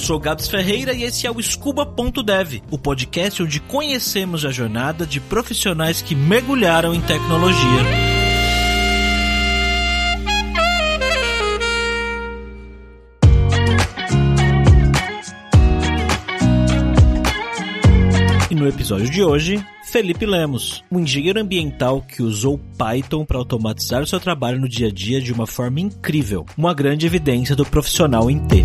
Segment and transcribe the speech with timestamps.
[0.00, 5.20] sou Gabs Ferreira e esse é o Scuba.dev, o podcast onde conhecemos a jornada de
[5.20, 7.60] profissionais que mergulharam em tecnologia.
[18.50, 24.06] E no episódio de hoje, Felipe Lemos, um engenheiro ambiental que usou Python para automatizar
[24.06, 28.30] seu trabalho no dia a dia de uma forma incrível, uma grande evidência do profissional
[28.30, 28.64] em T.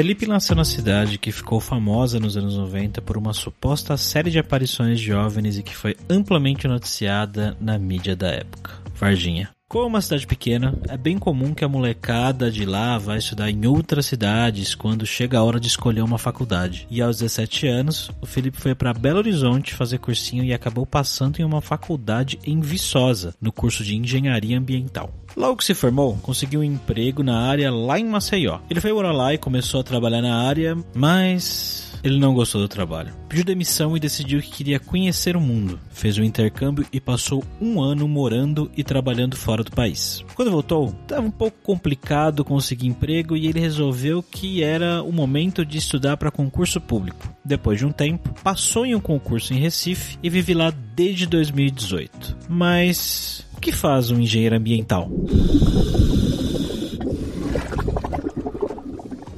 [0.00, 4.38] Felipe nasceu na cidade que ficou famosa nos anos 90 por uma suposta série de
[4.38, 8.72] aparições de OVNIs e que foi amplamente noticiada na mídia da época.
[8.94, 9.50] Varginha.
[9.70, 13.48] Como é uma cidade pequena, é bem comum que a molecada de lá vá estudar
[13.48, 16.88] em outras cidades quando chega a hora de escolher uma faculdade.
[16.90, 21.38] E aos 17 anos, o Felipe foi para Belo Horizonte fazer cursinho e acabou passando
[21.38, 25.14] em uma faculdade em Viçosa, no curso de Engenharia Ambiental.
[25.36, 28.58] Logo que se formou, conseguiu um emprego na área lá em Maceió.
[28.68, 32.68] Ele foi morar lá e começou a trabalhar na área, mas ele não gostou do
[32.68, 33.12] trabalho.
[33.28, 35.78] Pediu demissão e decidiu que queria conhecer o mundo.
[35.90, 40.24] Fez um intercâmbio e passou um ano morando e trabalhando fora do país.
[40.34, 45.64] Quando voltou, estava um pouco complicado conseguir emprego e ele resolveu que era o momento
[45.64, 47.28] de estudar para concurso público.
[47.44, 52.36] Depois de um tempo, passou em um concurso em Recife e vive lá desde 2018.
[52.48, 55.10] Mas o que faz um engenheiro ambiental?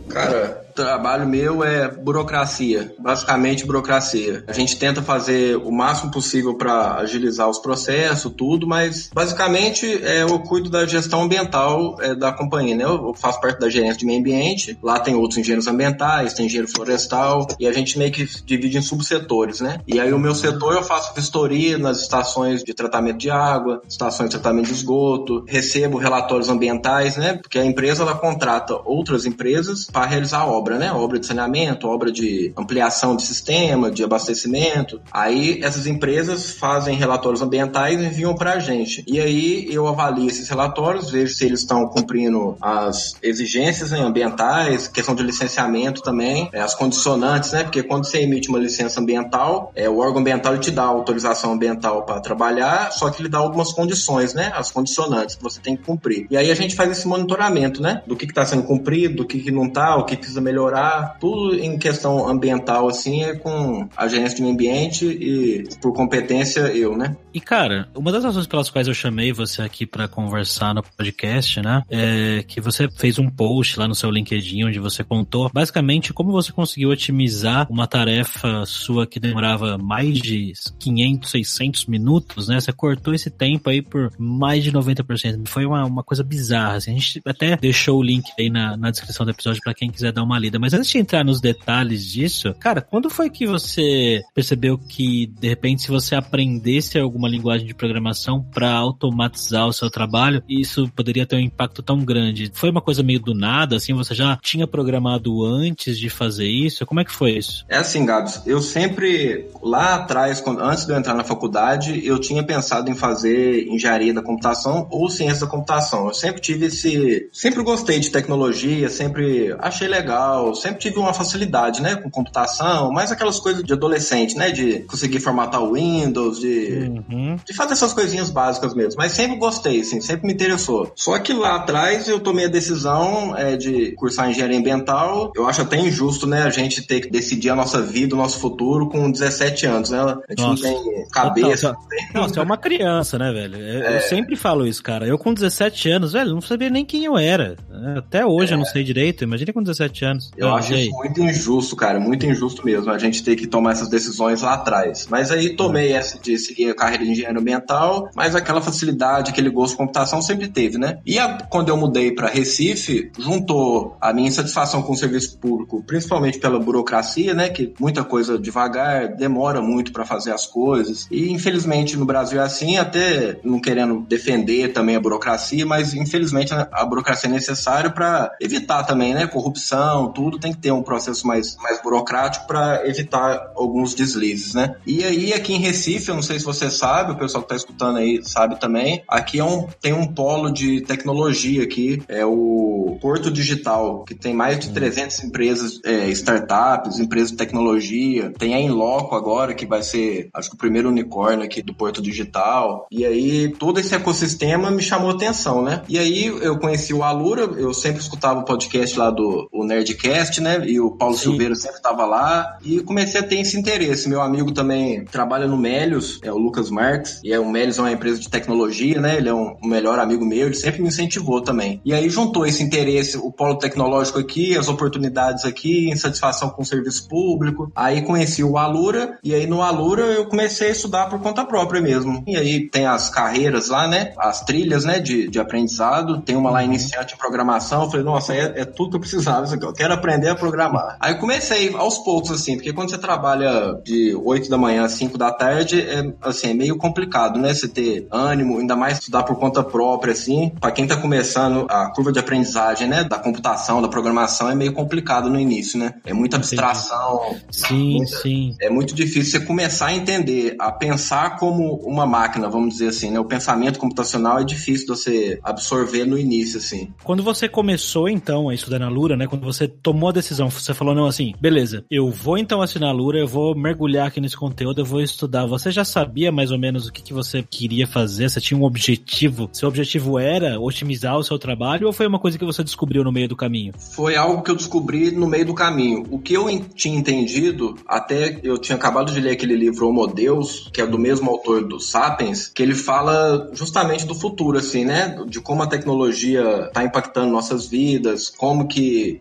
[0.09, 4.45] Cara, trabalho meu é burocracia, basicamente burocracia.
[4.47, 10.23] A gente tenta fazer o máximo possível para agilizar os processos, tudo, mas basicamente é,
[10.23, 12.85] eu cuido da gestão ambiental é, da companhia, né?
[12.85, 16.71] Eu faço parte da gerência de meio ambiente, lá tem outros engenheiros ambientais, tem engenheiro
[16.71, 19.81] florestal, e a gente meio que divide em subsetores, né?
[19.87, 24.31] E aí o meu setor eu faço vistoria nas estações de tratamento de água, estações
[24.31, 27.35] de tratamento de esgoto, recebo relatórios ambientais, né?
[27.35, 30.93] Porque a empresa ela contrata outras empresas para realizar a obra obra, né?
[30.93, 35.01] Obra de saneamento, obra de ampliação de sistema, de abastecimento.
[35.13, 39.05] Aí essas empresas fazem relatórios ambientais e enviam para a gente.
[39.07, 44.89] E aí eu avalio esses relatórios, vejo se eles estão cumprindo as exigências né, ambientais,
[44.89, 47.65] questão de licenciamento também, é, as condicionantes, né?
[47.65, 52.05] Porque quando você emite uma licença ambiental, é, o órgão ambiental te dá autorização ambiental
[52.05, 54.53] para trabalhar, só que ele dá algumas condições, né?
[54.55, 56.27] As condicionantes que você tem que cumprir.
[56.31, 58.03] E aí a gente faz esse monitoramento, né?
[58.07, 61.17] Do que está sendo cumprido, do que, que não está, o que precisa melhorar melhorar
[61.19, 66.61] tudo em questão ambiental, assim, é com a gerência de meio ambiente e, por competência,
[66.77, 67.17] eu, né?
[67.33, 71.63] E, cara, uma das razões pelas quais eu chamei você aqui para conversar no podcast,
[71.63, 76.13] né, é que você fez um post lá no seu LinkedIn onde você contou basicamente
[76.13, 82.61] como você conseguiu otimizar uma tarefa sua que demorava mais de 500, 600 minutos, né?
[82.61, 85.47] Você cortou esse tempo aí por mais de 90%.
[85.47, 86.91] Foi uma, uma coisa bizarra, assim.
[86.91, 90.13] A gente até deixou o link aí na, na descrição do episódio para quem quiser
[90.13, 90.59] dar uma lida.
[90.59, 95.49] Mas antes de entrar nos detalhes disso, cara, quando foi que você percebeu que, de
[95.49, 101.27] repente, se você aprendesse alguma linguagem de programação para automatizar o seu trabalho, isso poderia
[101.27, 102.51] ter um impacto tão grande?
[102.55, 103.95] Foi uma coisa meio do nada, assim?
[103.95, 106.85] Você já tinha programado antes de fazer isso?
[106.85, 107.65] Como é que foi isso?
[107.69, 112.19] É assim, Gabs, eu sempre, lá atrás, quando, antes de eu entrar na faculdade, eu
[112.19, 116.07] tinha pensado em fazer engenharia da computação ou ciência da computação.
[116.09, 117.29] Eu sempre tive esse.
[117.33, 120.55] Sempre gostei de tecnologia, sempre achei legal tal.
[120.55, 125.21] Sempre tive uma facilidade, né, com computação, mais aquelas coisas de adolescente, né, de conseguir
[125.21, 127.37] formatar o Windows, de, uhum.
[127.45, 128.95] de fazer essas coisinhas básicas mesmo.
[128.99, 130.93] Mas sempre gostei, assim, sempre me interessou.
[130.97, 135.33] Só que lá atrás eu tomei a decisão é, de cursar engenharia ambiental.
[135.37, 138.39] Eu acho até injusto, né, a gente ter que decidir a nossa vida, o nosso
[138.39, 140.01] futuro com 17 anos, né?
[140.01, 140.71] A gente Nossa.
[140.71, 141.77] não tem cabeça.
[142.15, 143.57] Não, você é uma criança, né, velho?
[143.57, 143.97] Eu, é...
[143.97, 145.07] eu, sempre falo isso, cara.
[145.07, 147.57] Eu com 17 anos, velho, não sabia nem quem eu era.
[147.97, 148.55] Até hoje é...
[148.55, 149.25] eu não sei direito.
[149.25, 150.22] Imagina com 17 anos.
[150.37, 153.73] Eu ah, acho isso muito injusto, cara, muito injusto mesmo, a gente ter que tomar
[153.73, 155.07] essas decisões lá atrás.
[155.11, 159.51] Mas aí tomei essa de seguir a carreira de engenheiro ambiental, mas aquela facilidade, aquele
[159.51, 160.99] gosto de computação sempre teve, né?
[161.05, 165.83] E a, quando eu mudei para Recife, juntou a minha insatisfação com o serviço público,
[165.87, 171.07] principalmente pela burocracia, né, que muita coisa devagar, demora muito para fazer as coisas.
[171.11, 176.53] E infelizmente no Brasil é assim, até não querendo defender também a burocracia, mas infelizmente
[176.53, 181.27] a burocracia é necessária para evitar também, né, corrupção, tudo, tem que ter um processo
[181.27, 184.77] mais, mais burocrático para evitar alguns deslizes, né?
[184.87, 187.57] E aí, aqui em Recife, eu não sei se você sabe, o pessoal que tá
[187.57, 192.99] escutando aí sabe também, aqui é um, tem um polo de tecnologia aqui, é o
[193.01, 198.61] Porto Digital, que tem mais de 300 empresas, é, startups, empresas de tecnologia, tem a
[198.61, 203.05] Inloco agora, que vai ser, acho que o primeiro unicórnio aqui do Porto Digital, e
[203.05, 205.83] aí todo esse ecossistema me chamou atenção, né?
[205.89, 209.65] E aí eu conheci o Alura, eu sempre escutava o podcast lá do o
[210.03, 210.63] Nerdcast, né?
[210.67, 211.23] E o Paulo Sim.
[211.23, 214.09] Silveira sempre estava lá, e comecei a ter esse interesse.
[214.09, 217.83] Meu amigo também trabalha no Melios, é o Lucas Marques, e é o Melios é
[217.83, 219.17] uma empresa de tecnologia, né?
[219.17, 221.81] Ele é um, um melhor amigo meu, ele sempre me incentivou também.
[221.85, 226.67] E aí juntou esse interesse, o polo tecnológico aqui, as oportunidades aqui, insatisfação com o
[226.67, 227.71] serviço público.
[227.75, 231.81] Aí conheci o Alura, e aí no Alura eu comecei a estudar por conta própria
[231.81, 232.23] mesmo.
[232.27, 234.13] E aí tem as carreiras lá, né?
[234.19, 234.99] As trilhas, né?
[234.99, 236.21] De, de aprendizado.
[236.23, 236.67] Tem uma lá uhum.
[236.67, 237.85] iniciante em programação.
[237.85, 239.45] Eu falei, nossa, é, é tudo que eu precisava.
[239.45, 239.65] Isso aqui.
[239.65, 240.97] Eu quero aprender a programar.
[241.01, 245.17] Aí comecei aos poucos, assim, porque quando você trabalha de 8 da manhã às 5
[245.19, 247.53] da tarde, é, assim, é meio complicado, né?
[247.55, 250.53] Você ter ânimo, ainda mais estudar por conta própria, assim.
[250.61, 253.05] Para quem tá começando, a curva de aprendizagem, né?
[253.05, 255.95] Da computação, da programação é meio complicado no início, né?
[256.05, 257.37] É muita abstração.
[257.51, 258.57] Sim, muita, sim.
[258.61, 263.11] É muito difícil você começar a entender, a pensar como uma máquina, vamos dizer assim,
[263.11, 263.21] né?
[263.21, 266.93] O pensamento computacional é difícil de você absorver no início, assim.
[267.05, 269.27] Quando você começou, então, a estudar na Lura, né?
[269.27, 272.93] Quando você tomou a decisão, você falou, não, assim, beleza, eu vou então assinar a
[272.93, 275.47] Lura, eu vou mergulhar aqui nesse conteúdo, eu vou estudar.
[275.47, 278.29] Você já sabia mais ou menos o que, que você queria fazer?
[278.29, 279.51] Você tinha um objetivo?
[279.53, 283.11] Seu objetivo era otimizar o seu trabalho ou foi uma coisa que você descobriu no
[283.11, 283.73] meio do caminho?
[283.77, 286.07] Foi algo que eu descobri no meio do caminho.
[286.11, 290.71] O que eu tinha entendido, até eu tinha acabado de ler aquele livro Homo Deus,
[290.73, 295.17] que é do mesmo autor do Sapiens, que ele fala justamente do futuro, assim, né?
[295.27, 299.19] De como a tecnologia está impactando nossas vidas, como que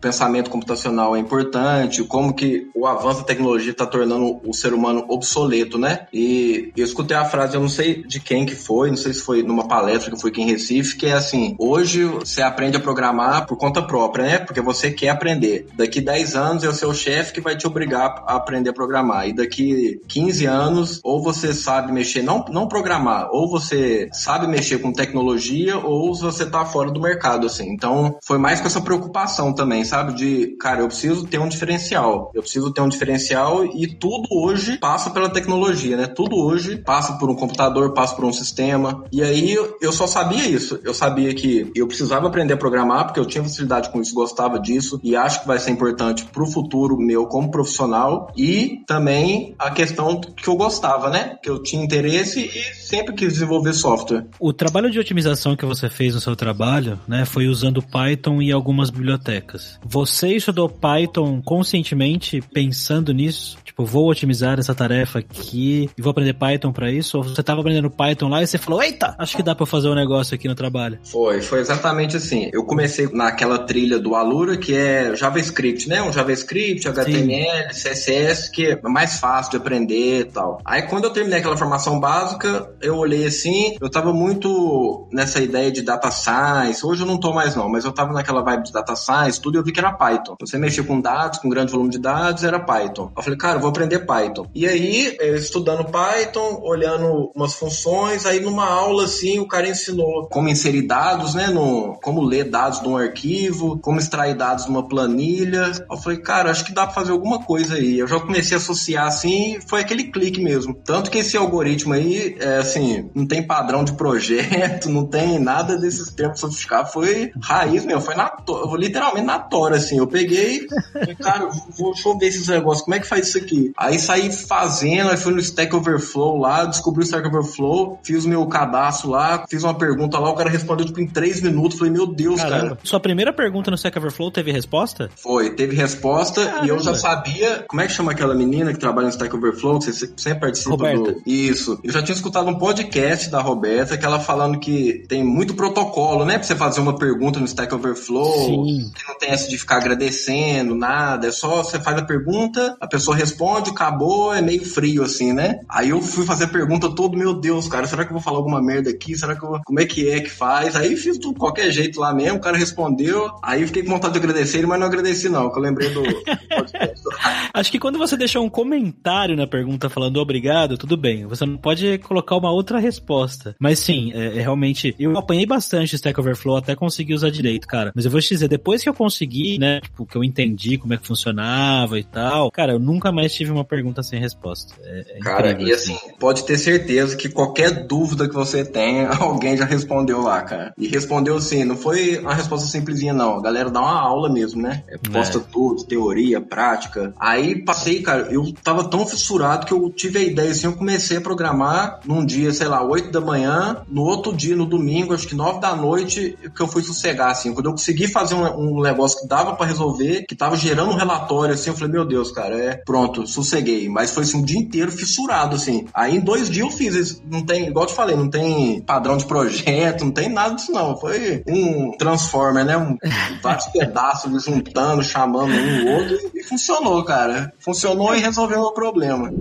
[0.50, 5.78] computacional é importante, como que o avanço da tecnologia está tornando o ser humano obsoleto,
[5.78, 6.06] né?
[6.12, 9.20] E eu escutei a frase, eu não sei de quem que foi, não sei se
[9.20, 12.80] foi numa palestra que foi aqui em Recife, que é assim, hoje você aprende a
[12.80, 14.38] programar por conta própria, né?
[14.38, 15.66] Porque você quer aprender.
[15.76, 19.28] Daqui 10 anos é o seu chefe que vai te obrigar a aprender a programar.
[19.28, 24.78] E daqui 15 anos, ou você sabe mexer, não, não programar, ou você sabe mexer
[24.78, 27.68] com tecnologia, ou você tá fora do mercado, assim.
[27.70, 30.14] Então, foi mais com essa preocupação também, sabe?
[30.14, 32.30] De, cara, eu preciso ter um diferencial.
[32.34, 36.06] Eu preciso ter um diferencial e tudo hoje passa pela tecnologia, né?
[36.06, 39.04] Tudo hoje passa por um computador, passa por um sistema.
[39.12, 40.80] E aí eu só sabia isso.
[40.82, 44.58] Eu sabia que eu precisava aprender a programar, porque eu tinha facilidade com isso, gostava
[44.58, 48.32] disso e acho que vai ser importante pro futuro meu como profissional.
[48.36, 51.36] E também a questão que eu gostava, né?
[51.42, 54.26] Que eu tinha interesse e sempre quis desenvolver software.
[54.38, 58.52] O trabalho de otimização que você fez no seu trabalho, né, foi usando Python e
[58.52, 59.78] algumas bibliotecas.
[59.84, 63.58] Você estudou Python conscientemente pensando nisso?
[63.64, 67.16] Tipo, vou otimizar essa tarefa aqui e vou aprender Python para isso?
[67.16, 69.88] Ou você estava aprendendo Python lá e você falou, eita, acho que dá para fazer
[69.88, 70.98] um negócio aqui no trabalho?
[71.04, 72.50] Foi, foi exatamente assim.
[72.52, 76.02] Eu comecei naquela trilha do Alura que é JavaScript, né?
[76.02, 77.88] Um JavaScript, HTML, Sim.
[77.88, 80.60] CSS, que é mais fácil de aprender e tal.
[80.64, 85.72] Aí quando eu terminei aquela formação básica, eu olhei assim, eu tava muito nessa ideia
[85.72, 86.84] de data science.
[86.84, 89.56] Hoje eu não tô mais não, mas eu tava naquela vibe de data science, tudo,
[89.56, 90.11] e eu vi que era Python.
[90.40, 93.10] Você mexia com dados, com grande volume de dados, era Python.
[93.16, 94.46] Eu falei, cara, eu vou aprender Python.
[94.54, 100.48] E aí, estudando Python, olhando umas funções, aí numa aula assim, o cara ensinou como
[100.48, 104.86] inserir dados, né, no, como ler dados de um arquivo, como extrair dados de uma
[104.86, 105.72] planilha.
[105.90, 107.98] Eu falei, cara, acho que dá pra fazer alguma coisa aí.
[107.98, 110.74] Eu já comecei a associar assim, foi aquele clique mesmo.
[110.74, 115.76] Tanto que esse algoritmo aí, é, assim, não tem padrão de projeto, não tem nada
[115.76, 116.92] desses termos sofisticados.
[116.92, 118.32] Foi raiz mesmo, foi na
[118.76, 120.00] literalmente na tora, assim.
[120.02, 123.38] Eu peguei, falei, cara, vou, deixa eu ver esses negócios, como é que faz isso
[123.38, 123.72] aqui?
[123.76, 128.28] Aí saí fazendo, aí fui no Stack Overflow lá, descobri o Stack Overflow, fiz o
[128.28, 131.78] meu cadastro lá, fiz uma pergunta lá, o cara respondeu tipo em três minutos.
[131.78, 132.62] Falei, meu Deus, Caramba.
[132.62, 132.78] cara.
[132.82, 135.10] Sua primeira pergunta no Stack Overflow teve resposta?
[135.16, 136.66] Foi, teve resposta Caramba.
[136.66, 137.64] e eu já sabia.
[137.68, 140.70] Como é que chama aquela menina que trabalha no Stack Overflow, que você sempre participa
[140.70, 141.12] Roberta.
[141.12, 141.22] do.
[141.26, 141.78] Isso.
[141.82, 146.24] Eu já tinha escutado um podcast da Roberta, que ela falando que tem muito protocolo,
[146.24, 146.34] né?
[146.34, 148.90] Pra você fazer uma pergunta no Stack Overflow, Sim.
[148.94, 151.28] que não tem essa de ficar agradecendo, nada.
[151.28, 155.60] É só você faz a pergunta, a pessoa responde, acabou, é meio frio, assim, né?
[155.68, 158.38] Aí eu fui fazer a pergunta todo, meu Deus, cara, será que eu vou falar
[158.38, 159.16] alguma merda aqui?
[159.16, 159.60] Será que eu vou...
[159.64, 160.74] Como é que é que faz?
[160.76, 164.18] Aí fiz de qualquer jeito lá mesmo, o cara respondeu, aí fiquei com vontade de
[164.18, 166.02] agradecer ele, mas não agradeci não, que eu lembrei do.
[167.54, 171.26] Acho que quando você deixou um comentário na pergunta falando obrigado, tudo bem.
[171.26, 173.54] Você não pode colocar uma outra resposta.
[173.58, 174.94] Mas sim, é, é realmente.
[174.98, 177.92] Eu apanhei bastante Stack Overflow até conseguir usar direito, cara.
[177.94, 180.94] Mas eu vou te dizer, depois que eu consegui, né, Tipo, que eu entendi como
[180.94, 182.50] é que funcionava e tal.
[182.50, 184.74] Cara, eu nunca mais tive uma pergunta sem resposta.
[184.82, 189.10] É, é cara, e assim, assim, pode ter certeza que qualquer dúvida que você tenha,
[189.20, 190.72] alguém já respondeu lá, cara.
[190.78, 193.38] E respondeu sim, não foi uma resposta simplesinha, não.
[193.38, 194.82] A galera dá uma aula mesmo, né?
[194.88, 195.42] É, posta é.
[195.52, 197.12] tudo, teoria, prática.
[197.18, 201.16] Aí passei, cara, eu tava tão fissurado que eu tive a ideia assim, eu comecei
[201.16, 205.28] a programar num dia, sei lá, 8 da manhã, no outro dia, no domingo, acho
[205.28, 207.52] que 9 da noite, que eu fui sossegar, assim.
[207.52, 210.96] Quando eu consegui fazer um, um negócio que dava para resolver, que tava gerando um
[210.96, 213.88] relatório, assim, eu falei, meu Deus, cara, é pronto, sosseguei.
[213.88, 215.86] Mas foi assim, um dia inteiro fissurado, assim.
[215.92, 217.22] Aí em dois dias eu fiz isso.
[217.28, 220.72] Não tem, igual eu te falei, não tem padrão de projeto, não tem nada disso,
[220.72, 220.96] não.
[220.96, 222.76] Foi um Transformer, né?
[222.76, 222.96] Um,
[223.42, 227.52] vários pedaços juntando, chamando um o outro e, e funcionou, cara.
[227.58, 229.32] Funcionou e resolveu o problema.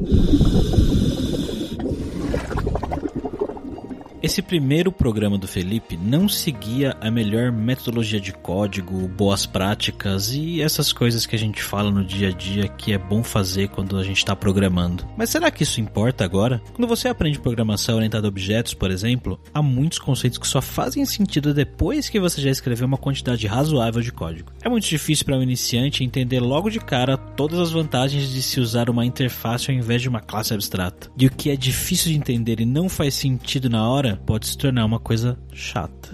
[4.23, 10.61] Esse primeiro programa do Felipe não seguia a melhor metodologia de código, boas práticas e
[10.61, 13.97] essas coisas que a gente fala no dia a dia que é bom fazer quando
[13.97, 15.07] a gente está programando.
[15.17, 16.61] Mas será que isso importa agora?
[16.71, 21.03] Quando você aprende programação orientada a objetos, por exemplo, há muitos conceitos que só fazem
[21.03, 24.51] sentido depois que você já escreveu uma quantidade razoável de código.
[24.61, 28.59] É muito difícil para um iniciante entender logo de cara todas as vantagens de se
[28.59, 31.09] usar uma interface ao invés de uma classe abstrata.
[31.17, 34.57] E o que é difícil de entender e não faz sentido na hora pode se
[34.57, 36.09] tornar uma coisa chata.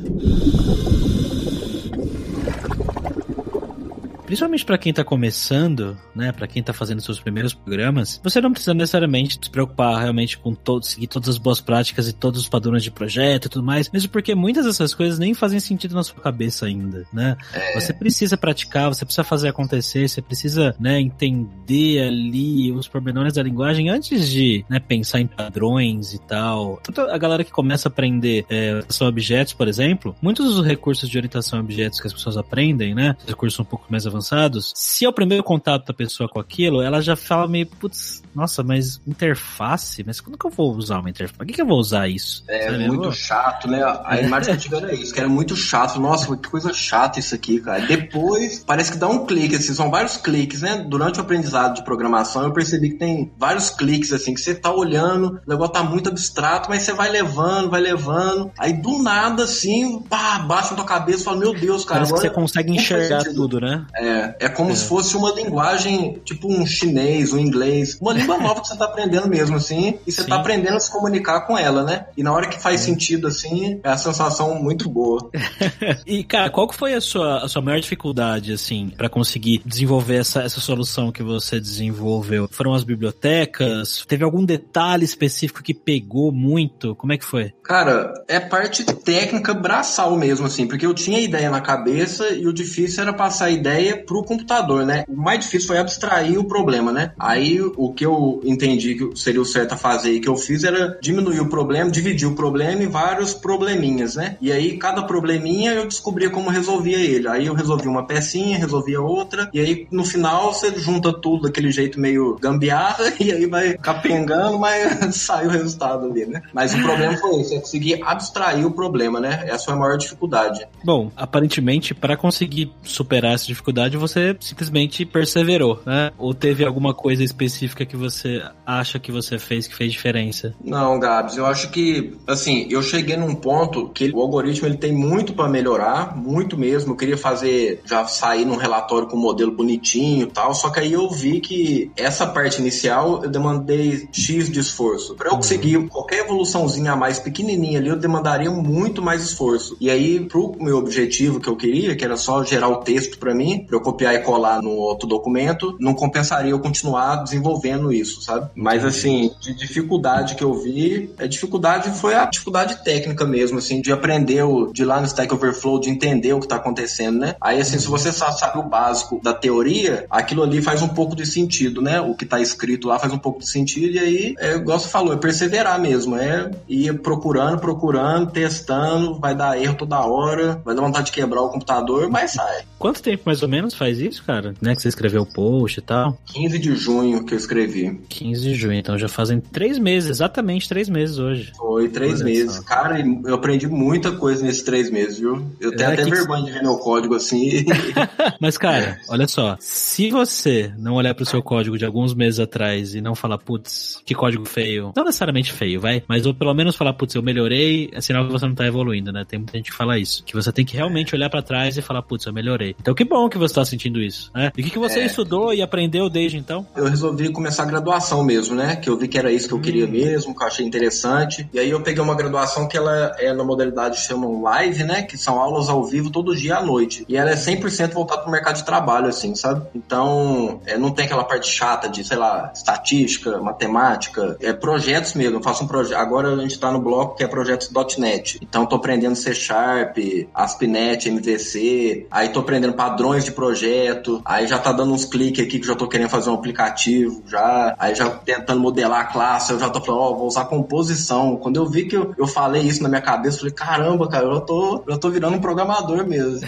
[4.27, 8.51] Principalmente para quem tá começando, né, para quem tá fazendo seus primeiros programas, você não
[8.51, 12.49] precisa necessariamente se preocupar realmente com todos, seguir todas as boas práticas e todos os
[12.49, 16.03] padrões de projeto e tudo mais, mesmo porque muitas dessas coisas nem fazem sentido na
[16.03, 17.37] sua cabeça ainda, né?
[17.53, 17.79] É.
[17.79, 23.41] Você precisa praticar, você precisa fazer acontecer, você precisa, né, entender ali os pormenores da
[23.41, 26.81] linguagem antes de, né, pensar em padrões e tal.
[26.83, 31.09] Tanto a galera que começa a aprender é, são objetos, por exemplo, muitos dos recursos
[31.09, 34.73] de orientação a objetos que as pessoas aprendem, né, recursos um pouco mais avançados avançados,
[34.75, 38.63] se é o primeiro contato da pessoa com aquilo, ela já fala meio, putz, nossa,
[38.63, 40.03] mas interface?
[40.05, 41.37] Mas quando que eu vou usar uma interface?
[41.37, 42.43] Por que, que eu vou usar isso?
[42.47, 42.87] É Sabe?
[42.87, 43.81] muito chato, né?
[44.05, 45.99] A imagem que eu tive era isso, que era muito chato.
[45.99, 47.85] Nossa, que coisa chata isso aqui, cara.
[47.85, 50.85] Depois, parece que dá um clique, assim, são vários cliques, né?
[50.87, 54.71] Durante o aprendizado de programação, eu percebi que tem vários cliques, assim, que você tá
[54.71, 58.51] olhando, o negócio tá muito abstrato, mas você vai levando, vai levando.
[58.59, 62.01] Aí do nada, assim, pá, baixa na tua cabeça e fala, meu Deus, cara.
[62.01, 63.85] Parece que você consegue enxergar tudo, né?
[63.95, 64.75] É, é, é como é.
[64.75, 68.85] se fosse uma linguagem, tipo um chinês, um inglês, uma língua nova que você tá
[68.85, 70.29] aprendendo mesmo, assim, e você Sim.
[70.29, 72.07] tá aprendendo a se comunicar com ela, né?
[72.15, 72.85] E na hora que faz é.
[72.85, 75.29] sentido, assim, é a sensação muito boa.
[76.05, 80.17] e, cara, qual que foi a sua, a sua maior dificuldade, assim, para conseguir desenvolver
[80.17, 82.47] essa, essa solução que você desenvolveu?
[82.51, 84.05] Foram as bibliotecas?
[84.07, 86.95] Teve algum detalhe específico que pegou muito?
[86.95, 87.53] Como é que foi?
[87.63, 92.53] Cara, é parte técnica braçal mesmo, assim, porque eu tinha ideia na cabeça e o
[92.53, 95.03] difícil era passar a ideia pro computador, né?
[95.07, 97.11] O mais difícil foi abstrair o problema, né?
[97.19, 100.63] Aí o que eu entendi que seria o certo a fazer e que eu fiz
[100.63, 104.37] era diminuir o problema, dividir o problema em vários probleminhas, né?
[104.41, 107.27] E aí cada probleminha eu descobria como resolvia ele.
[107.27, 111.71] Aí eu resolvia uma pecinha, resolvia outra, e aí no final você junta tudo daquele
[111.71, 116.41] jeito meio gambiarra e aí vai capengando, mas sai o resultado ali, né?
[116.53, 119.45] Mas o problema foi esse, é conseguir abstrair o problema, né?
[119.47, 120.65] Essa foi a maior dificuldade.
[120.83, 126.11] Bom, aparentemente para conseguir superar essa dificuldade você simplesmente perseverou, né?
[126.17, 130.53] Ou teve alguma coisa específica que você acha que você fez que fez diferença?
[130.63, 134.91] Não, Gabs, eu acho que, assim, eu cheguei num ponto que o algoritmo ele tem
[134.91, 136.91] muito para melhorar, muito mesmo.
[136.91, 140.79] Eu queria fazer, já sair num relatório com um modelo bonitinho e tal, só que
[140.79, 145.15] aí eu vi que essa parte inicial eu demandei X de esforço.
[145.15, 145.37] Para eu uhum.
[145.37, 149.77] conseguir qualquer evoluçãozinha a mais pequenininha ali, eu demandaria muito mais esforço.
[149.79, 153.33] E aí, pro meu objetivo que eu queria, que era só gerar o texto para
[153.33, 158.21] mim, pra eu copiar e colar no outro documento, não compensaria eu continuar desenvolvendo isso,
[158.21, 158.49] sabe?
[158.55, 163.81] Mas assim, de dificuldade que eu vi, a dificuldade foi a dificuldade técnica mesmo, assim,
[163.81, 167.19] de aprender, o, de ir lá no Stack Overflow, de entender o que tá acontecendo,
[167.19, 167.35] né?
[167.41, 171.15] Aí assim, se você só sabe o básico da teoria, aquilo ali faz um pouco
[171.15, 172.01] de sentido, né?
[172.01, 174.87] O que tá escrito lá faz um pouco de sentido e aí, é, igual você
[174.87, 180.75] falou, é perseverar mesmo, é ir procurando, procurando, testando, vai dar erro toda hora, vai
[180.75, 182.63] dar vontade de quebrar o computador, mas sai.
[182.79, 184.53] Quanto tempo mais ou menos faz isso, cara?
[184.61, 186.17] Né, que você escreveu o post e tal?
[186.33, 187.99] 15 de junho que eu escrevi.
[188.09, 191.51] 15 de junho, então já fazem três meses, exatamente três meses hoje.
[191.57, 192.55] Foi três Olha meses.
[192.55, 192.63] Só.
[192.63, 195.45] Cara, eu aprendi muita coisa nesses três meses, viu?
[195.59, 196.09] Eu tenho é, até que...
[196.09, 197.65] vergonha de ver meu código assim.
[198.39, 199.57] Mas, cara, olha só.
[199.59, 204.01] Se você não olhar pro seu código de alguns meses atrás e não falar, putz,
[204.05, 204.91] que código feio.
[204.95, 206.03] Não necessariamente feio, vai.
[206.07, 209.11] Mas ou pelo menos falar, putz, eu melhorei, é sinal que você não tá evoluindo,
[209.11, 209.25] né?
[209.27, 210.23] Tem muita gente que fala isso.
[210.23, 212.75] Que você tem que realmente olhar para trás e falar, putz, eu melhorei.
[212.79, 214.51] Então que bom que você tá sentindo isso, né?
[214.57, 215.05] E o que, que você é.
[215.05, 216.65] estudou e aprendeu desde então?
[216.75, 218.75] Eu resolvi começar a graduação mesmo, né?
[218.75, 219.89] Que eu vi que era isso que eu queria hum.
[219.89, 221.47] mesmo, que eu achei interessante.
[221.53, 225.03] E aí eu peguei uma graduação que ela é na modalidade chamam live, né?
[225.03, 227.05] Que são aulas ao vivo todo dia à noite.
[227.07, 229.65] E ela é 100% voltada pro mercado de trabalho, assim, sabe?
[229.75, 235.37] Então, é, não tem aquela parte chata de, sei lá, estatística, matemática, é projetos mesmo.
[235.37, 235.99] Eu faço um projeto.
[235.99, 238.39] Agora a gente tá no bloco que é projetos .NET.
[238.41, 239.97] Então, tô aprendendo C Sharp,
[240.33, 242.07] ASP.NET, MVC.
[242.09, 244.19] Aí tô aprendendo padrões de projeto.
[244.25, 247.75] Aí já tá dando uns cliques aqui que já tô querendo fazer um aplicativo já.
[247.77, 249.51] Aí já tentando modelar a classe.
[249.51, 251.37] Eu já tô falando, ó, oh, vou usar composição.
[251.37, 254.25] Quando eu vi que eu, eu falei isso na minha cabeça, eu falei, caramba, cara,
[254.25, 256.47] eu tô, eu tô virando um programador mesmo.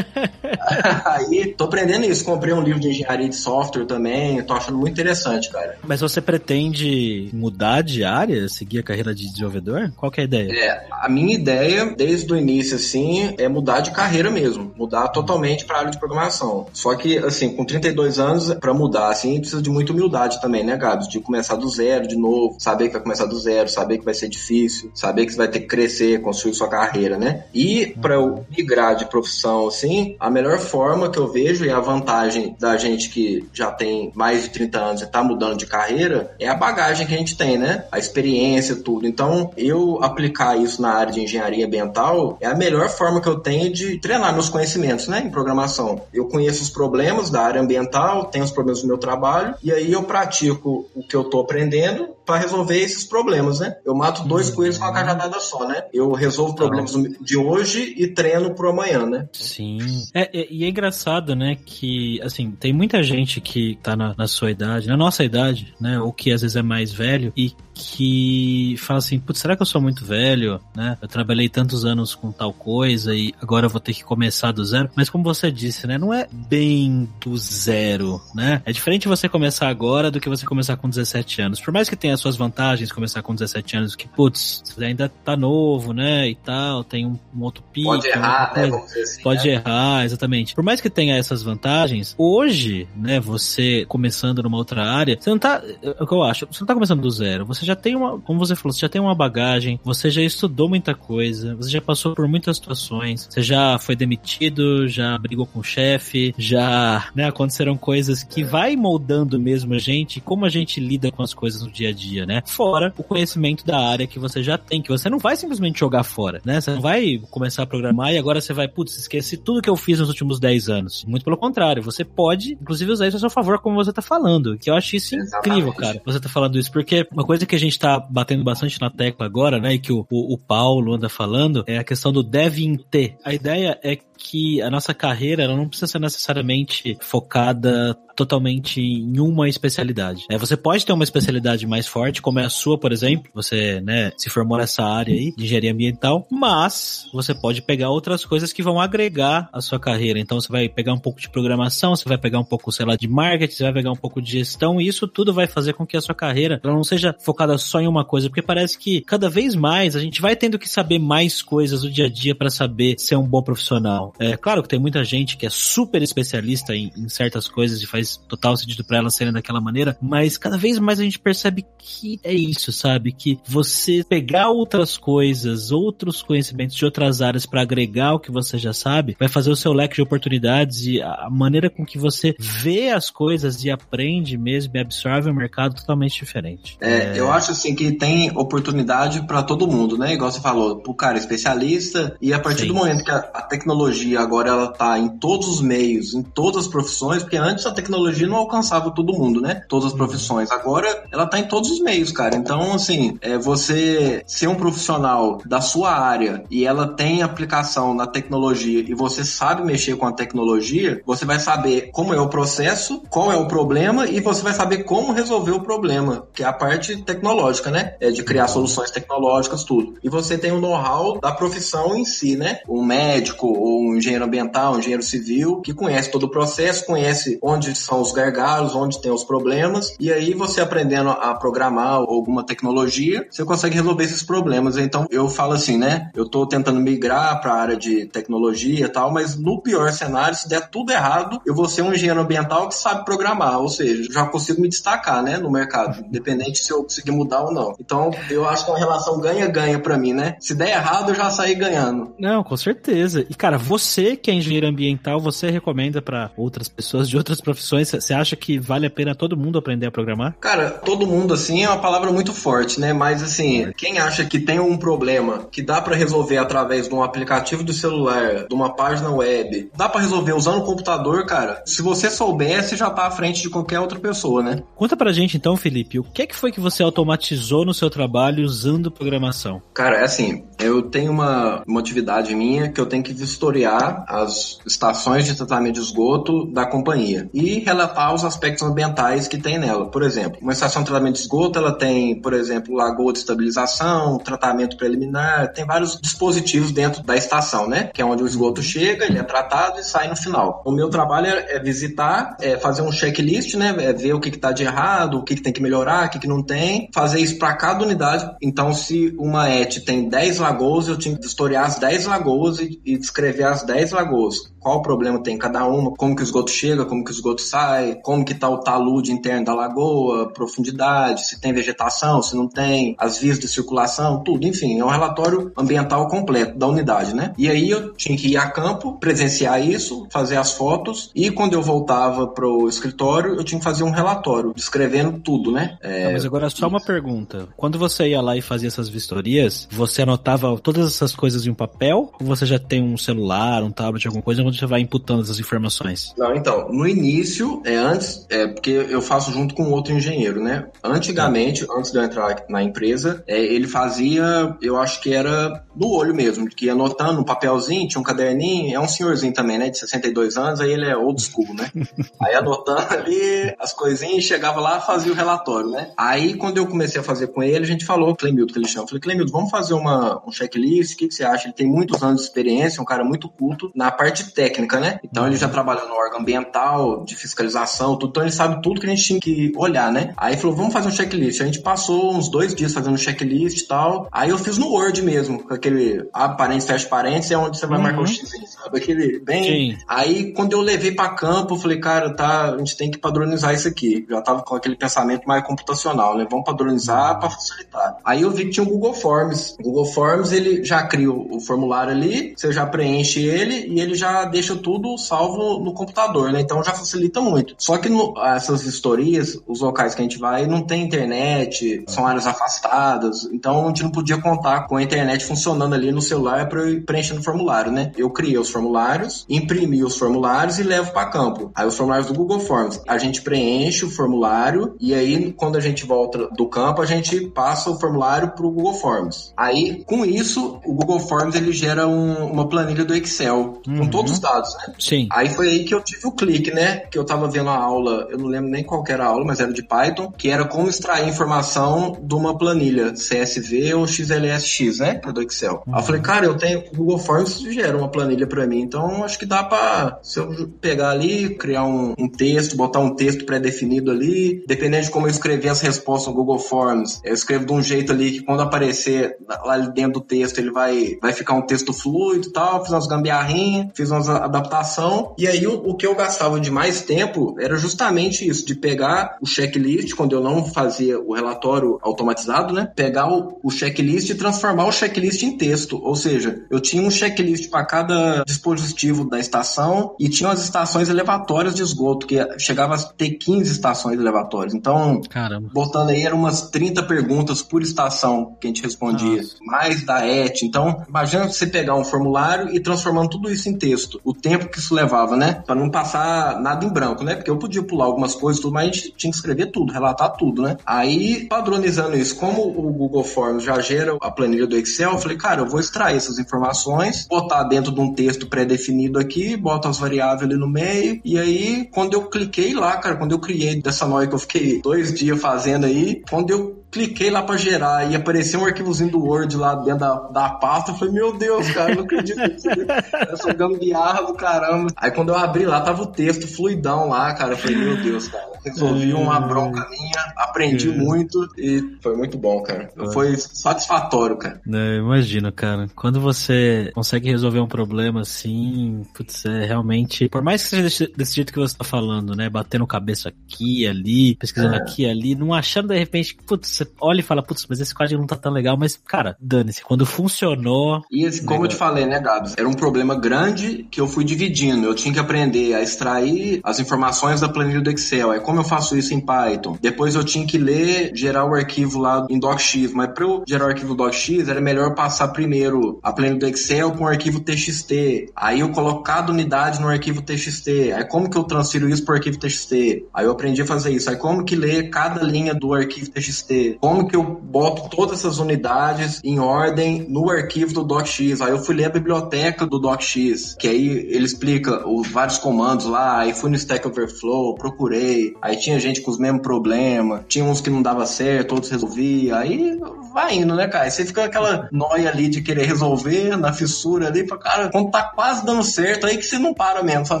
[1.06, 2.24] aí tô aprendendo isso.
[2.24, 4.42] Comprei um livro de engenharia de software também.
[4.42, 5.78] Tô achando muito interessante, cara.
[5.86, 9.92] Mas você pretende mudar de área, seguir a carreira de desenvolvedor?
[9.96, 10.52] Qual é a ideia?
[10.52, 14.72] É, a minha ideia, desde o início, assim, é mudar de carreira mesmo.
[14.76, 16.47] Mudar totalmente pra área de programação.
[16.72, 20.76] Só que, assim, com 32 anos, para mudar, assim, precisa de muita humildade também, né,
[20.76, 21.08] Gabs?
[21.08, 24.14] De começar do zero, de novo, saber que vai começar do zero, saber que vai
[24.14, 27.44] ser difícil, saber que você vai ter que crescer, construir sua carreira, né?
[27.52, 31.80] E para eu migrar de profissão, assim, a melhor forma que eu vejo e a
[31.80, 36.34] vantagem da gente que já tem mais de 30 anos e tá mudando de carreira
[36.38, 37.84] é a bagagem que a gente tem, né?
[37.90, 39.06] A experiência, tudo.
[39.06, 43.40] Então, eu aplicar isso na área de engenharia ambiental é a melhor forma que eu
[43.40, 46.00] tenho de treinar meus conhecimentos, né, em programação.
[46.12, 49.92] Eu conheço os problemas da área ambiental, tenho os problemas do meu trabalho e aí
[49.92, 53.74] eu pratico o que eu tô aprendendo para resolver esses problemas, né?
[53.86, 55.84] Eu mato dois coelhos com uma cajadada só, né?
[55.94, 56.92] Eu resolvo problemas
[57.22, 59.26] de hoje e treino pro amanhã, né?
[59.32, 59.78] Sim.
[60.12, 64.28] É, é, e é engraçado, né, que, assim, tem muita gente que tá na, na
[64.28, 68.74] sua idade, na nossa idade, né, ou que às vezes é mais velho e que
[68.78, 70.98] fala assim, putz, será que eu sou muito velho, né?
[71.00, 74.64] Eu trabalhei tantos anos com tal coisa e agora eu vou ter que começar do
[74.64, 74.90] zero.
[74.96, 78.60] Mas como você disse, né, não é bem do zero, né?
[78.66, 81.60] É diferente você começar agora do que você começar com 17 anos.
[81.60, 85.36] Por mais que tenha suas vantagens começar com 17 anos, que, putz, você ainda tá
[85.36, 87.88] novo, né, e tal, tem um, um outro pico.
[87.88, 89.22] Pode errar, né, vamos dizer assim.
[89.22, 89.54] Pode né?
[89.54, 90.54] errar, exatamente.
[90.54, 95.38] Por mais que tenha essas vantagens, hoje, né, você começando numa outra área, você não
[95.38, 97.96] tá, é o que eu acho, você não tá começando do zero, você já tem
[97.96, 101.70] uma, como você falou, você já tem uma bagagem, você já estudou muita coisa, você
[101.70, 107.08] já passou por muitas situações, você já foi demitido, já brigou com o chefe, já,
[107.14, 111.34] né, aconteceram coisas que vai moldando mesmo a gente, como a gente lida com as
[111.34, 112.42] coisas no dia a dia, né?
[112.46, 116.02] Fora o conhecimento da área que você já tem, que você não vai simplesmente jogar
[116.02, 116.60] fora, né?
[116.60, 119.76] Você não vai começar a programar e agora você vai, putz, esqueci tudo que eu
[119.76, 121.04] fiz nos últimos 10 anos.
[121.04, 124.56] Muito pelo contrário, você pode, inclusive, usar isso a seu favor, como você tá falando,
[124.58, 125.48] que eu acho isso Exatamente.
[125.48, 126.02] incrível, cara.
[126.04, 129.26] Você tá falando isso, porque uma coisa que a gente tá batendo bastante na tecla
[129.26, 132.58] agora, né, e que o, o, o Paulo anda falando, é a questão do dev
[132.58, 133.16] in T.
[133.24, 139.20] A ideia é que a nossa carreira ela não precisa ser necessariamente focada totalmente em
[139.20, 140.26] uma especialidade.
[140.28, 143.80] É, você pode ter uma especialidade mais forte, como é a sua, por exemplo, você
[143.80, 148.52] né, se formou nessa área aí de engenharia ambiental, mas você pode pegar outras coisas
[148.52, 150.18] que vão agregar a sua carreira.
[150.18, 152.96] Então você vai pegar um pouco de programação, você vai pegar um pouco, sei lá,
[152.96, 155.86] de marketing, você vai pegar um pouco de gestão, e isso tudo vai fazer com
[155.86, 159.00] que a sua carreira ela não seja focada só em uma coisa, porque parece que
[159.02, 162.34] cada vez mais a gente vai tendo que saber mais coisas do dia a dia
[162.34, 164.07] para saber ser um bom profissional.
[164.18, 167.86] É claro que tem muita gente que é super especialista em, em certas coisas e
[167.86, 171.64] faz total sentido para elas serem daquela maneira, mas cada vez mais a gente percebe
[171.78, 173.12] que é isso, sabe?
[173.12, 178.58] Que você pegar outras coisas, outros conhecimentos de outras áreas para agregar o que você
[178.58, 182.34] já sabe, vai fazer o seu leque de oportunidades e a maneira com que você
[182.38, 186.76] vê as coisas e aprende mesmo e absorve o mercado totalmente diferente.
[186.80, 187.20] É, é...
[187.20, 190.14] eu acho assim que tem oportunidade para todo mundo, né?
[190.14, 192.68] Igual você falou, pro cara especialista e a partir Sim.
[192.68, 196.64] do momento que a, a tecnologia agora ela tá em todos os meios, em todas
[196.64, 199.62] as profissões, porque antes a tecnologia tecnologia não alcançava todo mundo, né?
[199.68, 200.50] Todas as profissões.
[200.50, 202.36] Agora ela tá em todos os meios, cara.
[202.36, 208.06] Então, assim, é você ser um profissional da sua área e ela tem aplicação na
[208.06, 213.02] tecnologia e você sabe mexer com a tecnologia, você vai saber como é o processo,
[213.10, 216.52] qual é o problema e você vai saber como resolver o problema, que é a
[216.52, 217.94] parte tecnológica, né?
[218.00, 219.94] É de criar soluções tecnológicas, tudo.
[220.02, 222.60] E você tem o know-how da profissão em si, né?
[222.68, 227.38] Um médico ou um engenheiro ambiental, um engenheiro civil, que conhece todo o processo, conhece
[227.42, 232.44] onde são os gargalos, onde tem os problemas, e aí você aprendendo a programar alguma
[232.44, 234.76] tecnologia, você consegue resolver esses problemas.
[234.76, 236.10] Então, eu falo assim, né?
[236.14, 240.36] Eu tô tentando migrar para a área de tecnologia e tal, mas no pior cenário,
[240.36, 244.12] se der tudo errado, eu vou ser um engenheiro ambiental que sabe programar, ou seja,
[244.12, 247.74] já consigo me destacar, né, no mercado, independente se eu conseguir mudar ou não.
[247.78, 250.36] Então, eu acho que é uma relação ganha-ganha para mim, né?
[250.40, 252.14] Se der errado, eu já saí ganhando.
[252.18, 253.24] Não, com certeza.
[253.28, 253.77] E cara, você
[254.22, 257.90] que é engenheiro ambiental, você recomenda para outras pessoas de outras profissões?
[257.90, 260.36] Você acha que vale a pena todo mundo aprender a programar?
[260.40, 262.92] Cara, todo mundo assim é uma palavra muito forte, né?
[262.92, 267.02] Mas assim, quem acha que tem um problema que dá para resolver através de um
[267.02, 271.62] aplicativo do celular, de uma página web, dá para resolver usando o computador, cara.
[271.66, 274.62] Se você soubesse, já tá à frente de qualquer outra pessoa, né?
[274.74, 277.90] Conta pra gente então, Felipe, o que é que foi que você automatizou no seu
[277.90, 279.62] trabalho usando programação?
[279.74, 284.58] Cara, é assim, eu tenho uma, uma atividade minha que eu tenho que vistoriar as
[284.66, 289.90] estações de tratamento de esgoto da companhia e relatar os aspectos ambientais que tem nela.
[289.90, 294.18] Por exemplo, uma estação de tratamento de esgoto, ela tem, por exemplo, lagoa de estabilização,
[294.18, 297.90] tratamento preliminar, tem vários dispositivos dentro da estação, né?
[297.92, 300.62] Que é onde o esgoto chega, ele é tratado e sai no final.
[300.64, 303.74] O meu trabalho é, é visitar, é fazer um checklist, né?
[303.78, 306.18] É ver o que está de errado, o que, que, tem que melhorar, o que,
[306.18, 308.30] que não tem, fazer isso para cada unidade.
[308.42, 312.80] Então, se uma ET tem 10 lagoas, eu tinha que historiar as 10 lagoas e,
[312.84, 316.84] e descrever as 10 lagoas qual problema tem cada uma, como que o esgoto chega,
[316.84, 321.40] como que o esgoto sai, como que está o talude interno da lagoa, profundidade, se
[321.40, 326.08] tem vegetação, se não tem, as vias de circulação, tudo, enfim, é um relatório ambiental
[326.08, 327.32] completo da unidade, né?
[327.38, 331.54] E aí eu tinha que ir a campo, presenciar isso, fazer as fotos e quando
[331.54, 335.78] eu voltava pro escritório, eu tinha que fazer um relatório descrevendo tudo, né?
[335.80, 336.04] É...
[336.04, 337.48] Não, mas agora só uma pergunta.
[337.56, 341.54] Quando você ia lá e fazia essas vistorias, você anotava todas essas coisas em um
[341.54, 345.22] papel ou você já tem um celular, um tablet, alguma coisa onde você vai imputando
[345.22, 346.12] essas informações?
[346.16, 350.66] Não, então, no início, é antes, é porque eu faço junto com outro engenheiro, né?
[350.82, 355.88] Antigamente, antes de eu entrar na empresa, é, ele fazia, eu acho que era no
[355.90, 359.70] olho mesmo, que ia anotando um papelzinho, tinha um caderninho, é um senhorzinho também, né,
[359.70, 361.70] de 62 anos, aí ele é old school, né?
[362.20, 365.92] aí anotando ali as coisinhas, chegava lá, fazia o relatório, né?
[365.96, 368.84] Aí, quando eu comecei a fazer com ele, a gente falou, Clemildo, que ele chama,
[368.84, 371.46] eu falei, Clemildo, vamos fazer uma, um checklist, o que, que você acha?
[371.46, 375.00] Ele tem muitos anos de experiência, um cara muito culto na parte técnica, né?
[375.02, 378.86] Então ele já trabalhou no órgão ambiental, de fiscalização, tudo, então ele sabe tudo que
[378.86, 380.14] a gente tinha que olhar, né?
[380.16, 381.40] Aí falou, vamos fazer um checklist.
[381.40, 384.06] A gente passou uns dois dias fazendo checklist e tal.
[384.12, 387.66] Aí eu fiz no Word mesmo, com aquele abre parênteses, fecha parênteses, é onde você
[387.66, 387.82] vai uhum.
[387.82, 388.78] marcar o X, sabe?
[388.78, 389.42] Aquele bem.
[389.42, 389.78] Sim.
[389.88, 393.52] Aí quando eu levei para campo, eu falei, cara, tá, a gente tem que padronizar
[393.52, 394.06] isso aqui.
[394.08, 396.28] Já tava com aquele pensamento mais computacional, né?
[396.30, 397.18] Vamos padronizar uhum.
[397.18, 397.96] para facilitar.
[398.04, 399.56] Aí eu vi que tinha o Google Forms.
[399.58, 403.96] O Google Forms, ele já cria o formulário ali, você já preenche ele e ele
[403.96, 406.40] já deixa tudo salvo no computador, né?
[406.40, 407.54] Então já facilita muito.
[407.58, 412.06] Só que no, essas historias, os locais que a gente vai, não tem internet, são
[412.06, 416.48] áreas afastadas, então a gente não podia contar com a internet funcionando ali no celular
[416.48, 417.92] para eu preencher no formulário, né?
[417.96, 421.50] Eu criei os formulários, imprimi os formulários e levo para campo.
[421.54, 425.60] Aí os formulários do Google Forms, a gente preenche o formulário e aí quando a
[425.60, 429.32] gente volta do campo, a gente passa o formulário para o Google Forms.
[429.36, 433.78] Aí com isso, o Google Forms ele gera um, uma planilha do Excel uhum.
[433.78, 434.74] com todos os dados, né?
[434.78, 435.08] Sim.
[435.12, 436.78] Aí foi aí que eu tive o clique, né?
[436.90, 439.40] Que eu tava vendo a aula, eu não lembro nem qual era a aula, mas
[439.40, 445.00] era de Python, que era como extrair informação de uma planilha CSV ou XLSX, né?
[445.12, 445.62] Do Excel.
[445.66, 445.74] Uhum.
[445.74, 449.04] Aí eu falei, cara, eu tenho o Google Forms gera uma planilha para mim, então
[449.04, 453.24] acho que dá para se eu pegar ali, criar um, um texto, botar um texto
[453.24, 457.52] pré-definido ali, dependendo de como eu escrever as respostas no Google Forms, eu escrevo de
[457.52, 461.42] um jeito ali que quando aparecer lá dentro do texto, ele vai, vai ficar um
[461.42, 465.86] texto fluido e tal, fiz umas gambiarrinhas, fiz umas adaptação, e aí o, o que
[465.86, 470.44] eu gastava de mais tempo era justamente isso, de pegar o checklist, quando eu não
[470.44, 472.70] fazia o relatório automatizado, né?
[472.74, 475.80] Pegar o, o checklist e transformar o checklist em texto.
[475.82, 480.88] Ou seja, eu tinha um checklist para cada dispositivo da estação e tinha as estações
[480.88, 484.54] elevatórias de esgoto, que chegava a ter 15 estações elevatórias.
[484.54, 485.48] Então, Caramba.
[485.52, 489.36] botando aí, eram umas 30 perguntas por estação que a gente respondia, Nossa.
[489.40, 490.42] mais da ET.
[490.42, 493.97] Então, imagina você pegar um formulário e transformando tudo isso em texto.
[494.04, 495.42] O tempo que isso levava, né?
[495.46, 497.14] Para não passar nada em branco, né?
[497.14, 500.12] Porque eu podia pular algumas coisas, tudo, mas a gente tinha que escrever tudo, relatar
[500.16, 500.56] tudo, né?
[500.64, 505.16] Aí, padronizando isso, como o Google Forms já gera a planilha do Excel, eu falei,
[505.16, 509.78] cara, eu vou extrair essas informações, botar dentro de um texto pré-definido aqui, boto as
[509.78, 513.86] variáveis ali no meio, e aí, quando eu cliquei lá, cara, quando eu criei dessa
[513.86, 517.96] noia que eu fiquei dois dias fazendo aí, quando eu cliquei lá pra gerar e
[517.96, 520.70] apareceu um arquivozinho do Word lá dentro da, da pasta.
[520.70, 522.46] Eu falei, meu Deus, cara, não acredito nisso.
[523.20, 524.70] Sou gambiarra do caramba.
[524.76, 527.32] Aí quando eu abri lá, tava o texto fluidão lá, cara.
[527.32, 528.37] Eu falei, meu Deus, cara.
[528.44, 532.70] Resolvi uma bronca minha, aprendi muito e foi muito bom, cara.
[532.92, 534.40] Foi satisfatório, cara.
[534.46, 535.68] É, imagino, cara.
[535.74, 540.08] Quando você consegue resolver um problema assim, putz, é realmente.
[540.08, 542.28] Por mais que seja desse, desse jeito que você tá falando, né?
[542.28, 544.58] Batendo cabeça aqui, ali, pesquisando é.
[544.58, 548.00] aqui, ali, não achando de repente, putz, você olha e fala, putz, mas esse código
[548.00, 549.62] não tá tão legal, mas, cara, dane-se.
[549.62, 550.82] Quando funcionou.
[550.90, 552.34] E esse, como eu te falei, né, Gabs?
[552.36, 554.66] Era um problema grande que eu fui dividindo.
[554.66, 558.10] Eu tinha que aprender a extrair as informações da planilha do Excel.
[558.10, 559.56] Aí, como eu faço isso em Python?
[559.58, 562.74] Depois eu tinha que ler, gerar o arquivo lá em DocX.
[562.74, 566.72] Mas para eu gerar o arquivo DocX, era melhor passar primeiro a planilha do Excel
[566.72, 568.12] com o arquivo TXT.
[568.14, 570.72] Aí eu colocar cada unidade no arquivo TXT.
[570.76, 572.84] Aí como que eu transfiro isso para o arquivo TXT?
[572.92, 573.88] Aí eu aprendi a fazer isso.
[573.88, 576.58] Aí como que ler cada linha do arquivo TXT?
[576.60, 581.22] Como que eu boto todas essas unidades em ordem no arquivo do DocX?
[581.22, 585.64] Aí eu fui ler a biblioteca do DocX, que aí ele explica os vários comandos
[585.64, 586.00] lá.
[586.00, 588.17] Aí fui no Stack Overflow, procurei.
[588.20, 590.02] Aí tinha gente com os mesmos problemas.
[590.08, 592.16] Tinha uns que não dava certo, outros resolvia.
[592.16, 592.58] Aí
[592.92, 593.64] vai indo, né, cara?
[593.64, 597.70] Aí você fica aquela noia ali de querer resolver na fissura ali, pra cara, quando
[597.70, 599.86] tá quase dando certo, aí que você não para mesmo.
[599.86, 600.00] Fala,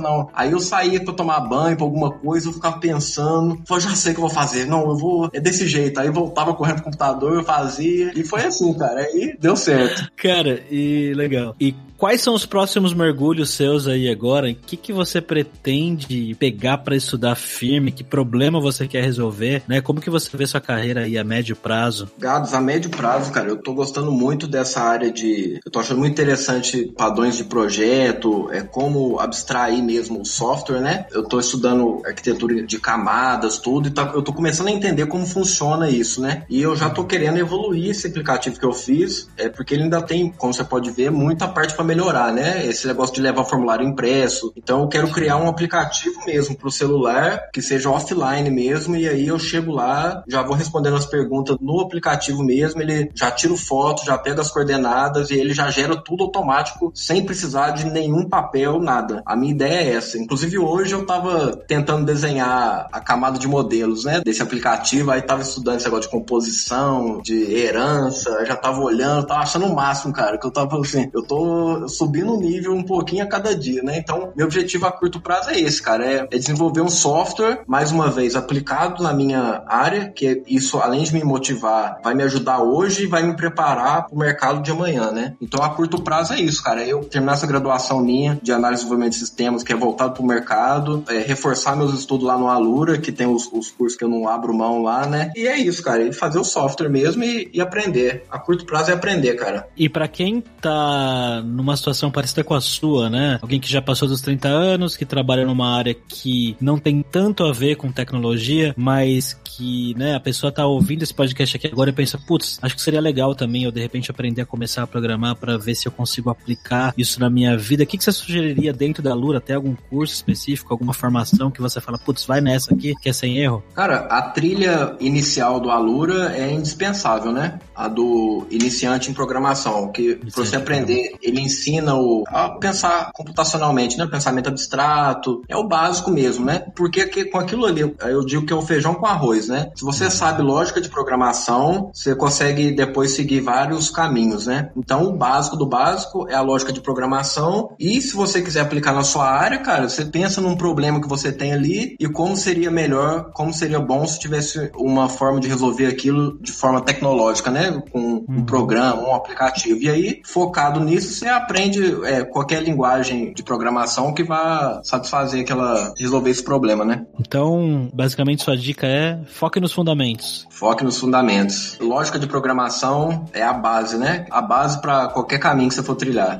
[0.00, 0.28] não.
[0.32, 4.12] Aí eu saía pra tomar banho, pra alguma coisa, eu ficava pensando, falei, já sei
[4.12, 4.66] o que eu vou fazer.
[4.66, 5.30] Não, eu vou.
[5.32, 6.00] É desse jeito.
[6.00, 8.12] Aí voltava correndo pro computador, eu fazia.
[8.14, 9.00] E foi assim, cara.
[9.00, 10.10] Aí deu certo.
[10.16, 11.54] Cara, e legal.
[11.60, 14.48] E Quais são os próximos mergulhos seus aí agora?
[14.48, 17.90] O que, que você pretende pegar para estudar firme?
[17.90, 19.64] Que problema você quer resolver?
[19.66, 19.80] Né?
[19.80, 22.08] Como que você vê sua carreira aí a médio prazo?
[22.16, 25.58] Gados, a médio prazo, cara, eu tô gostando muito dessa área de.
[25.64, 31.04] Eu tô achando muito interessante padrões de projeto, é como abstrair mesmo o software, né?
[31.10, 35.26] Eu tô estudando arquitetura de camadas, tudo, e tá, eu tô começando a entender como
[35.26, 36.44] funciona isso, né?
[36.48, 40.00] E eu já tô querendo evoluir esse aplicativo que eu fiz, é porque ele ainda
[40.00, 42.66] tem, como você pode ver, muita parte para melhorar, né?
[42.66, 44.52] Esse negócio de levar formulário impresso.
[44.56, 49.08] Então eu quero criar um aplicativo mesmo para o celular que seja offline mesmo e
[49.08, 53.56] aí eu chego lá, já vou respondendo as perguntas no aplicativo mesmo, ele já tira
[53.56, 58.28] foto, já pega as coordenadas e ele já gera tudo automático sem precisar de nenhum
[58.28, 59.22] papel, nada.
[59.24, 60.18] A minha ideia é essa.
[60.18, 65.40] Inclusive hoje eu estava tentando desenhar a camada de modelos, né, desse aplicativo, aí estava
[65.42, 70.38] estudando esse negócio de composição, de herança, já estava olhando, tava achando o máximo, cara,
[70.38, 73.98] que eu tava assim, eu tô subindo o nível um pouquinho a cada dia, né?
[73.98, 77.92] Então, meu objetivo a curto prazo é esse, cara, é, é desenvolver um software, mais
[77.92, 82.62] uma vez, aplicado na minha área, que isso, além de me motivar, vai me ajudar
[82.62, 85.34] hoje e vai me preparar para o mercado de amanhã, né?
[85.40, 88.84] Então, a curto prazo é isso, cara, eu terminar essa graduação minha de análise e
[88.84, 92.48] desenvolvimento de sistemas, que é voltado para o mercado, é, reforçar meus estudos lá no
[92.48, 95.30] Alura, que tem os, os, cursos que eu não abro mão lá, né?
[95.36, 98.24] E é isso, cara, e fazer o software mesmo e, e aprender.
[98.30, 99.68] A curto prazo é aprender, cara.
[99.76, 103.38] E para quem tá numa uma situação parecida com a sua, né?
[103.40, 107.44] Alguém que já passou dos 30 anos, que trabalha numa área que não tem tanto
[107.44, 111.90] a ver com tecnologia, mas que, né, a pessoa tá ouvindo esse podcast aqui agora
[111.90, 114.86] e pensa, putz, acho que seria legal também eu de repente aprender a começar a
[114.86, 117.82] programar para ver se eu consigo aplicar isso na minha vida.
[117.82, 119.40] O que, que você sugeriria dentro da Lura?
[119.40, 123.12] Tem algum curso específico, alguma formação que você fala, putz, vai nessa aqui, que é
[123.12, 123.62] sem erro?
[123.74, 127.58] Cara, a trilha inicial do Alura é indispensável, né?
[127.78, 133.96] A do iniciante em programação, que para você aprender, ele ensina o, a pensar computacionalmente,
[133.96, 134.06] né?
[134.06, 136.64] Pensamento abstrato, é o básico mesmo, né?
[136.74, 139.70] Porque que, com aquilo ali, eu digo que é o feijão com arroz, né?
[139.76, 144.70] Se você sabe lógica de programação, você consegue depois seguir vários caminhos, né?
[144.76, 148.92] Então, o básico do básico é a lógica de programação e se você quiser aplicar
[148.92, 152.70] na sua área, cara, você pensa num problema que você tem ali e como seria
[152.70, 157.67] melhor, como seria bom se tivesse uma forma de resolver aquilo de forma tecnológica, né?
[157.90, 159.80] Com um programa, um aplicativo.
[159.80, 165.92] E aí, focado nisso, você aprende é, qualquer linguagem de programação que vá satisfazer aquela.
[165.98, 167.06] resolver esse problema, né?
[167.20, 170.46] Então, basicamente, sua dica é foque nos fundamentos.
[170.50, 171.78] Foque nos fundamentos.
[171.80, 174.26] Lógica de programação é a base, né?
[174.30, 176.38] A base para qualquer caminho que você for trilhar.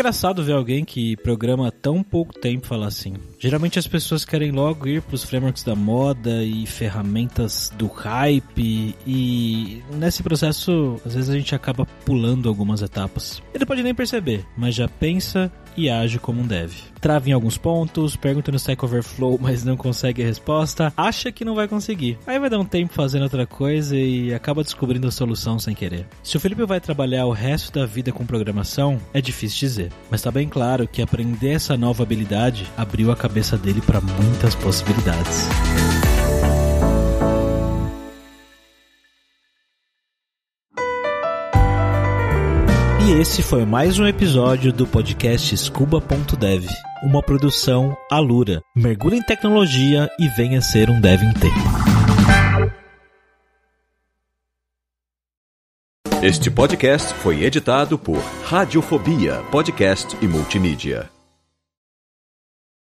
[0.00, 3.14] Engraçado ver alguém que programa tão pouco tempo falar assim.
[3.38, 8.96] Geralmente as pessoas querem logo ir para os frameworks da moda e ferramentas do hype
[9.06, 13.42] e nesse processo às vezes a gente acaba pulando algumas etapas.
[13.52, 16.72] Ele pode nem perceber, mas já pensa e age como um dev.
[17.00, 21.44] Trava em alguns pontos, pergunta no Stack Overflow, mas não consegue a resposta, acha que
[21.44, 22.18] não vai conseguir.
[22.26, 26.06] Aí vai dar um tempo fazendo outra coisa e acaba descobrindo a solução sem querer.
[26.22, 30.22] Se o Felipe vai trabalhar o resto da vida com programação, é difícil dizer, mas
[30.22, 35.48] tá bem claro que aprender essa nova habilidade abriu a cabeça dele para muitas possibilidades.
[43.10, 46.64] E esse foi mais um episódio do podcast Scuba.dev,
[47.02, 48.62] uma produção Alura.
[48.76, 51.58] Mergulhe em tecnologia e venha ser um dev em tempo.
[56.22, 61.10] Este podcast foi editado por Radiofobia, podcast e multimídia.